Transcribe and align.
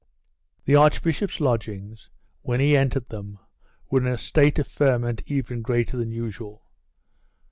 The 0.65 0.73
archbishop's 0.75 1.39
lodgings, 1.39 2.09
when 2.41 2.59
he 2.59 2.75
entered 2.75 3.09
them, 3.09 3.37
were 3.91 3.99
in 3.99 4.07
a 4.11 4.17
state 4.17 4.57
of 4.57 4.65
ferment 4.67 5.21
even 5.27 5.61
greater 5.61 5.95
than 5.95 6.09
usual. 6.11 6.65